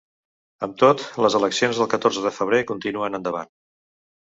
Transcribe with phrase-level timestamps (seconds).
[0.67, 3.59] Amb tot, les eleccions del catorze de febrer continuen endavant.